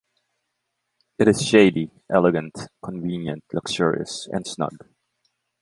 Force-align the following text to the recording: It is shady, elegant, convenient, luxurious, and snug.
It 1.19 1.27
is 1.27 1.45
shady, 1.45 1.91
elegant, 2.11 2.57
convenient, 2.83 3.43
luxurious, 3.53 4.27
and 4.31 4.47
snug. 4.47 4.87